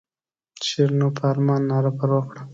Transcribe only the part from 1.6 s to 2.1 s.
ناره پر